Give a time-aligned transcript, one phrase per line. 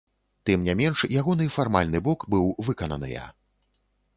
[0.49, 3.29] Тым не менш, ягоны фармальны бок быў выкананыя.